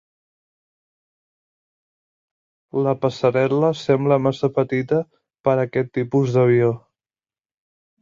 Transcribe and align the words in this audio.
La 2.89 2.95
passarel·la 3.05 3.71
sembla 3.83 4.19
massa 4.31 4.53
petita 4.59 5.01
per 5.49 5.57
aquest 5.69 5.97
tipus 6.03 6.39
d'avió. 6.41 6.77